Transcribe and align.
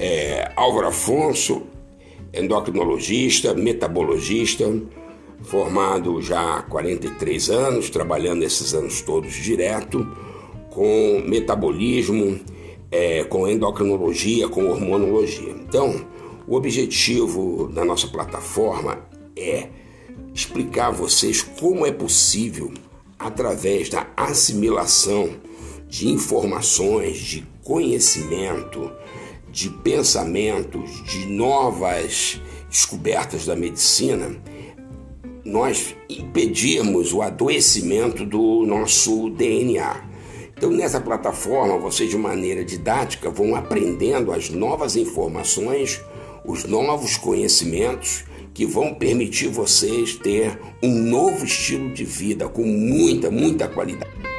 é, 0.00 0.50
Álvaro 0.56 0.88
Afonso, 0.88 1.64
endocrinologista, 2.32 3.52
metabologista, 3.52 4.64
formado 5.42 6.22
já 6.22 6.56
há 6.56 6.62
43 6.62 7.50
anos, 7.50 7.90
trabalhando 7.90 8.42
esses 8.42 8.72
anos 8.72 9.02
todos 9.02 9.34
direto 9.34 10.10
com 10.70 11.22
metabolismo, 11.26 12.40
é, 12.90 13.24
com 13.24 13.46
endocrinologia, 13.46 14.48
com 14.48 14.68
hormonologia. 14.70 15.50
Então, 15.50 16.06
o 16.48 16.54
objetivo 16.54 17.68
da 17.68 17.84
nossa 17.84 18.08
plataforma 18.08 19.06
é 19.36 19.68
explicar 20.34 20.86
a 20.86 20.92
vocês 20.92 21.42
como 21.42 21.84
é 21.84 21.92
possível, 21.92 22.72
através 23.18 23.90
da 23.90 24.06
assimilação 24.16 25.28
de 25.86 26.08
informações, 26.08 27.18
de 27.18 27.44
conhecimento, 27.62 28.90
de 29.50 29.68
pensamentos, 29.68 31.02
de 31.04 31.26
novas 31.26 32.40
descobertas 32.68 33.46
da 33.46 33.56
medicina, 33.56 34.36
nós 35.44 35.96
impedirmos 36.08 37.12
o 37.12 37.22
adoecimento 37.22 38.24
do 38.24 38.64
nosso 38.64 39.30
DNA. 39.30 40.04
Então, 40.56 40.70
nessa 40.70 41.00
plataforma, 41.00 41.78
vocês, 41.78 42.10
de 42.10 42.18
maneira 42.18 42.64
didática, 42.64 43.30
vão 43.30 43.56
aprendendo 43.56 44.30
as 44.30 44.50
novas 44.50 44.94
informações, 44.94 46.00
os 46.44 46.64
novos 46.64 47.16
conhecimentos 47.16 48.24
que 48.52 48.66
vão 48.66 48.92
permitir 48.92 49.48
vocês 49.48 50.14
ter 50.16 50.58
um 50.82 50.92
novo 50.92 51.44
estilo 51.44 51.92
de 51.94 52.04
vida 52.04 52.48
com 52.48 52.62
muita, 52.62 53.30
muita 53.30 53.68
qualidade. 53.68 54.29